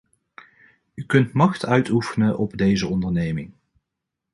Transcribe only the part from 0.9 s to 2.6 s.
U kunt macht uitoefenen op